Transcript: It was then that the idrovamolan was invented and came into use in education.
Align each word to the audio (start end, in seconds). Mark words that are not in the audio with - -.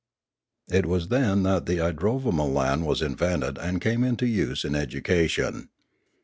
It 0.71 0.87
was 0.87 1.09
then 1.09 1.43
that 1.43 1.67
the 1.67 1.77
idrovamolan 1.77 2.85
was 2.85 3.03
invented 3.03 3.59
and 3.59 3.79
came 3.79 4.03
into 4.03 4.25
use 4.25 4.65
in 4.65 4.73
education. 4.73 5.69